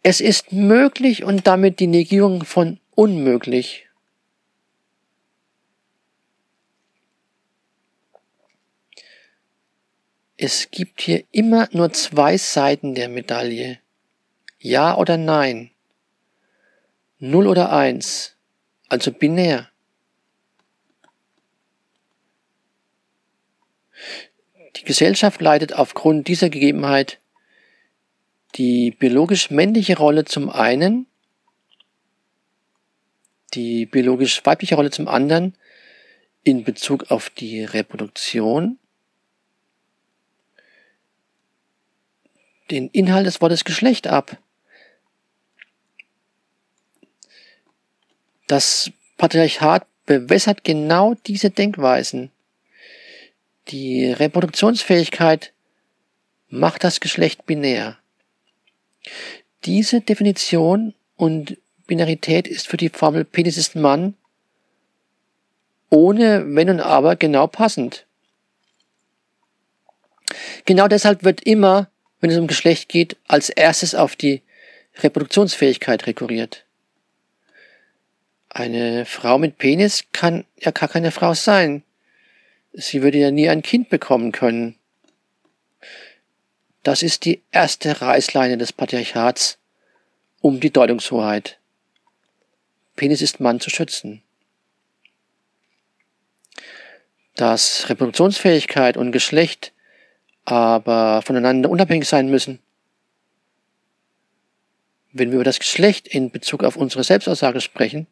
[0.03, 3.87] Es ist möglich und damit die Negierung von unmöglich.
[10.45, 13.79] Es gibt hier immer nur zwei Seiten der Medaille.
[14.59, 15.71] Ja oder nein.
[17.17, 18.35] Null oder eins.
[18.89, 19.69] Also binär.
[24.75, 27.21] Die Gesellschaft leitet aufgrund dieser Gegebenheit
[28.55, 31.07] die biologisch männliche Rolle zum einen,
[33.53, 35.55] die biologisch weibliche Rolle zum anderen
[36.43, 38.77] in Bezug auf die Reproduktion,
[42.71, 44.37] den Inhalt des Wortes Geschlecht ab.
[48.47, 52.31] Das Patriarchat bewässert genau diese Denkweisen.
[53.69, 55.53] Die Reproduktionsfähigkeit
[56.49, 57.97] macht das Geschlecht binär.
[59.65, 61.57] Diese Definition und
[61.87, 64.15] Binarität ist für die Formel Penis ist Mann
[65.93, 68.07] ohne Wenn und Aber genau passend.
[70.65, 71.87] Genau deshalb wird immer,
[72.23, 74.41] wenn es um Geschlecht geht, als erstes auf die
[74.99, 76.63] Reproduktionsfähigkeit rekurriert.
[78.47, 81.83] Eine Frau mit Penis kann ja gar keine Frau sein.
[82.71, 84.77] Sie würde ja nie ein Kind bekommen können.
[86.81, 89.57] Das ist die erste Reißleine des Patriarchats
[90.39, 91.59] um die Deutungshoheit.
[92.95, 94.23] Penis ist Mann zu schützen.
[97.35, 99.72] Dass Reproduktionsfähigkeit und Geschlecht
[100.45, 102.59] aber voneinander unabhängig sein müssen.
[105.11, 108.07] Wenn wir über das Geschlecht in Bezug auf unsere Selbstaussage sprechen,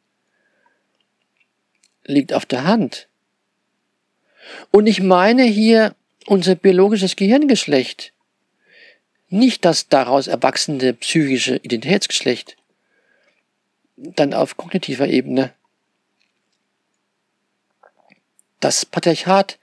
[2.05, 3.07] liegt auf der Hand.
[4.71, 8.13] Und ich meine hier unser biologisches Gehirngeschlecht,
[9.29, 12.57] nicht das daraus erwachsene psychische Identitätsgeschlecht.
[13.95, 15.53] Dann auf kognitiver Ebene.
[18.59, 19.57] Das Patriarchat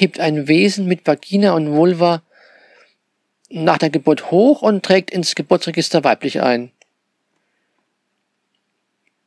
[0.00, 2.22] hebt ein Wesen mit Vagina und Vulva
[3.50, 6.70] nach der Geburt hoch und trägt ins Geburtsregister weiblich ein.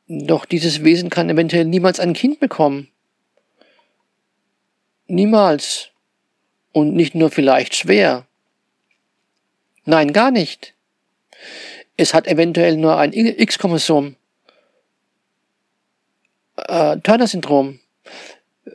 [0.08, 2.88] Doch dieses Wesen kann eventuell niemals ein Kind bekommen.
[5.06, 5.88] Niemals.
[6.72, 8.26] Und nicht nur vielleicht schwer.
[9.84, 10.74] Nein, gar nicht.
[11.96, 14.16] Es hat eventuell nur ein X-Chromosom.
[16.56, 17.80] Äh, Turner-Syndrom.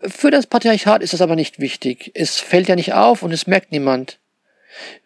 [0.03, 2.11] Für das Patriarchat ist das aber nicht wichtig.
[2.13, 4.19] Es fällt ja nicht auf und es merkt niemand.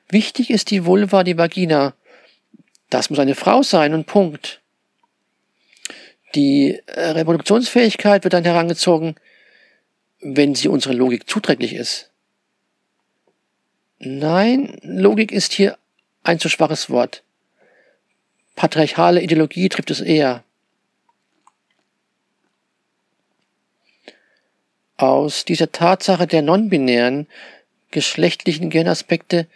[0.10, 1.94] Wichtig ist die Vulva, die Vagina.
[2.90, 4.62] Das muss eine Frau sein und Punkt.
[6.36, 9.16] Die äh, Reproduktionsfähigkeit wird dann herangezogen,
[10.20, 12.10] wenn sie unserer Logik zuträglich ist.
[14.00, 15.78] Nein, Logik ist hier
[16.24, 17.24] ein zu schwaches Wort.
[18.56, 20.44] Patriarchale Ideologie trifft es eher.
[25.02, 27.26] Aus dieser Tatsache der non-binären,
[27.90, 29.48] geschlechtlichen Gehirnaspekte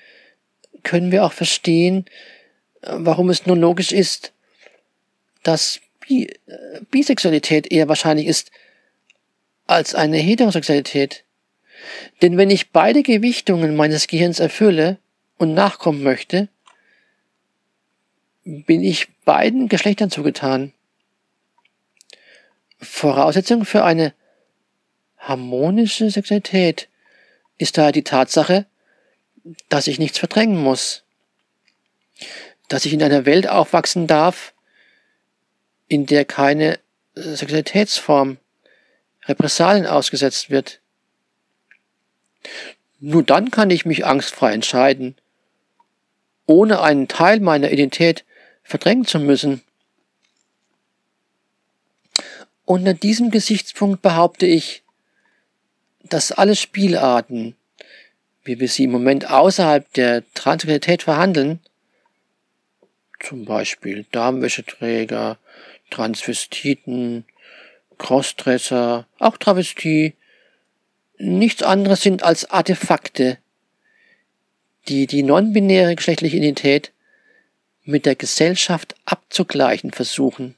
[0.82, 2.06] können wir auch verstehen,
[2.82, 4.34] warum es nur logisch ist,
[5.44, 6.34] dass Bi
[6.90, 8.50] Bisexualität eher wahrscheinlich ist
[9.68, 11.24] als eine Heterosexualität.
[12.24, 14.98] Denn wenn ich beide Gewichtungen meines Gehirns erfülle
[15.38, 16.48] und nachkommen möchte,
[18.46, 20.74] bin ich beiden Geschlechtern zugetan.
[22.80, 24.16] Voraussetzung für eine
[25.28, 26.88] harmonische Sexualität
[27.58, 28.66] ist daher die Tatsache,
[29.70, 31.04] dass ich nichts verdrängen muss.
[32.68, 34.54] Dass ich in einer Welt aufwachsen darf,
[35.88, 36.80] in der keine
[37.16, 38.38] Sexualitätsform
[39.26, 40.80] Repressalien ausgesetzt wird.
[43.00, 45.16] Nur dann kann ich mich angstfrei entscheiden,
[46.46, 48.24] ohne einen Teil meiner Identität
[48.64, 49.62] verdrängen zu müssen.
[52.66, 54.84] Unter diesem Gesichtspunkt behaupte ich,
[56.10, 57.56] dass alle Spielarten,
[58.44, 61.60] wie wir sie im Moment außerhalb der Transsexualität verhandeln,
[63.20, 65.38] zum Beispiel Darmwäscheträger,
[65.90, 67.26] Transvestiten,
[67.98, 70.14] Crossdresser, auch Travestie,
[71.18, 73.38] nichts anderes sind als Artefakte,
[74.88, 76.92] die die non-binäre geschlechtliche Identität
[77.84, 80.56] mit der Gesellschaft abzugleichen versuchen.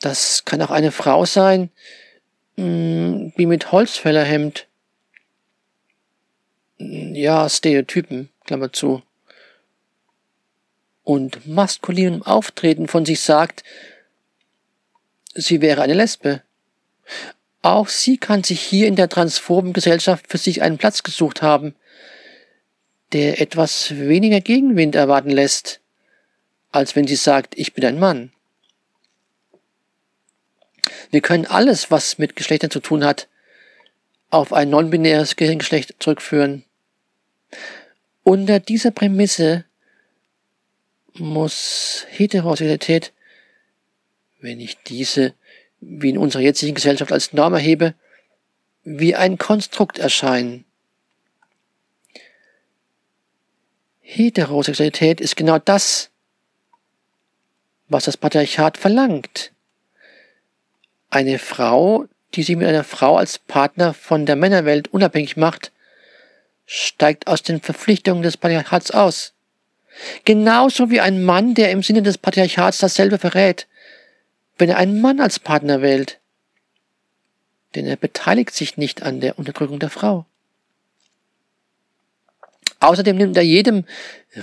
[0.00, 1.70] Das kann auch eine Frau sein,
[2.58, 4.66] mh, hm, wie mit Holzfällerhemd.
[6.78, 9.02] Ja, Stereotypen, Klammer zu.
[11.02, 13.64] Und maskulinem Auftreten von sich sagt,
[15.34, 16.42] sie wäre eine Lesbe.
[17.62, 21.74] Auch sie kann sich hier in der transphoben Gesellschaft für sich einen Platz gesucht haben,
[23.12, 25.80] der etwas weniger Gegenwind erwarten lässt,
[26.70, 28.32] als wenn sie sagt, ich bin ein Mann.
[31.10, 33.28] Wir können alles, was mit Geschlechtern zu tun hat,
[34.30, 36.64] auf ein non-binäres Gehirngeschlecht zurückführen.
[38.24, 39.64] Unter dieser Prämisse
[41.14, 43.12] muss Heterosexualität,
[44.40, 45.34] wenn ich diese
[45.80, 47.94] wie in unserer jetzigen Gesellschaft als Norm erhebe,
[48.84, 50.64] wie ein Konstrukt erscheinen.
[54.00, 56.10] Heterosexualität ist genau das,
[57.88, 59.52] was das Patriarchat verlangt.
[61.10, 65.72] Eine Frau, die sich mit einer Frau als Partner von der Männerwelt unabhängig macht,
[66.66, 69.32] steigt aus den Verpflichtungen des Patriarchats aus.
[70.24, 73.66] Genauso wie ein Mann, der im Sinne des Patriarchats dasselbe verrät,
[74.58, 76.18] wenn er einen Mann als Partner wählt.
[77.74, 80.26] Denn er beteiligt sich nicht an der Unterdrückung der Frau.
[82.80, 83.84] Außerdem nimmt er jedem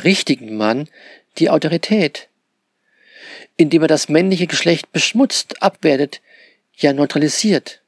[0.04, 0.90] richtigen Mann
[1.38, 2.28] die Autorität,
[3.56, 6.22] indem er das männliche Geschlecht beschmutzt, abwertet,
[6.78, 7.82] ja neutralisiert.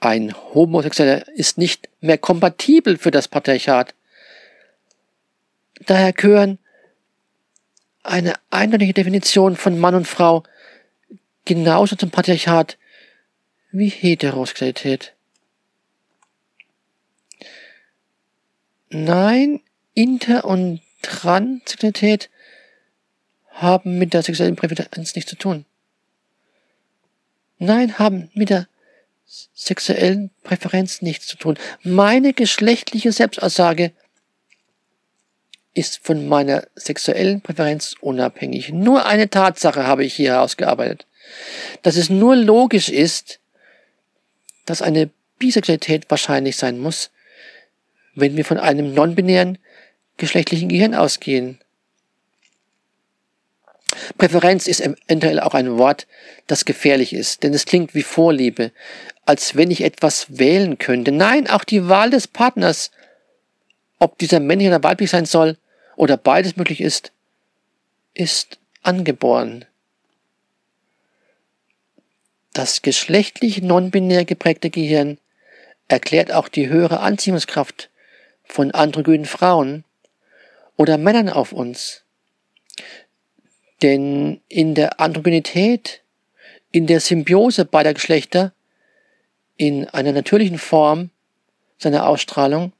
[0.00, 3.94] Ein Homosexueller ist nicht mehr kompatibel für das Patriarchat.
[5.86, 6.58] Daher gehören
[8.02, 10.44] eine eindeutige Definition von Mann und Frau
[11.44, 12.78] genauso zum Patriarchat
[13.72, 15.14] wie Heterosexualität.
[18.88, 19.60] Nein,
[19.94, 22.30] Inter- und Transsexualität
[23.50, 25.64] haben mit der sexuellen Präferenz nichts zu tun.
[27.58, 28.68] Nein, haben mit der
[29.54, 31.58] sexuellen Präferenz nichts zu tun.
[31.82, 33.92] Meine geschlechtliche Selbstaussage
[35.74, 38.70] ist von meiner sexuellen Präferenz unabhängig.
[38.72, 41.06] Nur eine Tatsache habe ich hier herausgearbeitet
[41.82, 43.40] dass es nur logisch ist,
[44.64, 47.10] dass eine Bisexualität wahrscheinlich sein muss,
[48.14, 49.58] wenn wir von einem non-binären
[50.16, 51.58] geschlechtlichen Gehirn ausgehen.
[54.18, 56.06] Präferenz ist eventuell auch ein Wort,
[56.46, 58.72] das gefährlich ist, denn es klingt wie Vorliebe,
[59.24, 61.12] als wenn ich etwas wählen könnte.
[61.12, 62.90] Nein, auch die Wahl des Partners,
[63.98, 65.56] ob dieser männlich oder weiblich sein soll
[65.96, 67.12] oder beides möglich ist,
[68.14, 69.64] ist angeboren.
[72.52, 75.18] Das geschlechtlich non-binär geprägte Gehirn
[75.88, 77.90] erklärt auch die höhere Anziehungskraft
[78.44, 79.84] von androgynen Frauen
[80.76, 82.05] oder Männern auf uns.
[83.82, 86.02] Denn in der Androgynität,
[86.72, 88.52] in der Symbiose beider Geschlechter,
[89.56, 91.10] in einer natürlichen Form
[91.78, 92.72] seiner Ausstrahlung,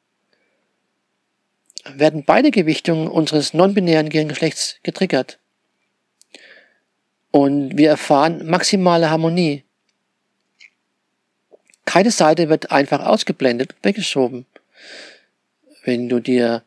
[1.84, 5.38] werden beide Gewichtungen unseres non-binären Gehirngeschlechts getriggert.
[7.30, 9.62] Und wir erfahren maximale Harmonie.
[11.84, 14.46] Keine Seite wird einfach ausgeblendet und weggeschoben.
[15.84, 16.62] Wenn du dir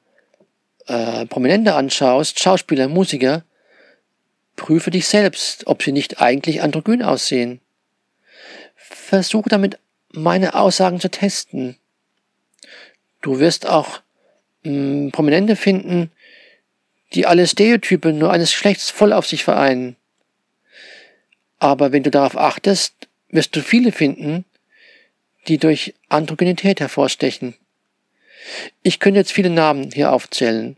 [0.87, 3.43] äh, Prominente anschaust, Schauspieler, Musiker,
[4.59, 7.61] prüfe dich selbst, ob sie nicht eigentlich androgyn aussehen.
[8.75, 9.79] Versuche damit
[10.11, 11.77] meine Aussagen zu testen.
[13.21, 14.01] Du wirst auch
[14.63, 16.11] mh, hm, Prominente finden,
[17.13, 19.95] die alle Stereotype nur eines Geschlechts voll auf sich vereinen.
[21.57, 24.43] Aber wenn du darauf achtest, wirst du viele finden,
[25.47, 27.55] die durch Androgynität hervorstechen.
[28.83, 30.75] Ich könnte jetzt viele Namen hier aufzählen,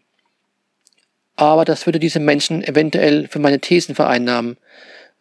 [1.41, 4.57] aber das würde diese Menschen eventuell für meine Thesen vereinnahmen,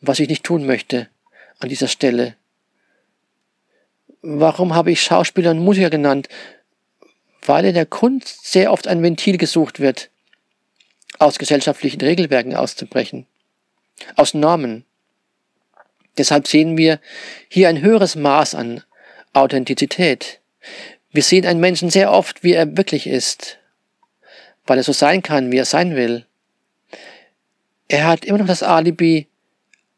[0.02, 1.08] was ich nicht tun möchte
[1.60, 2.36] an dieser Stelle.
[4.20, 6.28] Warum habe ich Schauspieler und Musiker genannt?
[7.46, 10.10] Weil in der Kunst sehr oft ein Ventil gesucht wird,
[11.18, 13.24] aus gesellschaftlichen Regelwerken auszubrechen,
[14.14, 14.84] aus Normen.
[16.18, 17.00] Deshalb sehen wir
[17.48, 18.84] hier ein höheres Maß an
[19.32, 20.40] Authentizität.
[21.12, 23.56] Wir sehen einen Menschen sehr oft, wie er wirklich ist,
[24.70, 26.24] weil er so sein kann, wie er sein will.
[27.88, 29.26] Er hat immer noch das Alibi,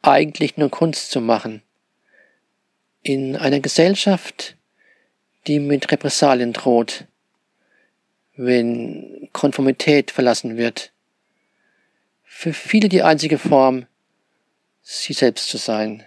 [0.00, 1.62] eigentlich nur Kunst zu machen.
[3.02, 4.56] In einer Gesellschaft,
[5.46, 7.04] die mit Repressalien droht,
[8.34, 10.90] wenn Konformität verlassen wird.
[12.24, 13.84] Für viele die einzige Form,
[14.80, 16.02] sie selbst zu sein.